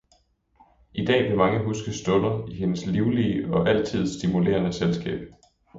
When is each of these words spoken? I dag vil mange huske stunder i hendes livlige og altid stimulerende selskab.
I 0.93 1.05
dag 1.05 1.23
vil 1.23 1.37
mange 1.37 1.65
huske 1.65 1.93
stunder 1.93 2.49
i 2.51 2.55
hendes 2.55 2.85
livlige 2.85 3.53
og 3.53 3.69
altid 3.69 4.07
stimulerende 4.19 4.73
selskab. 4.73 5.19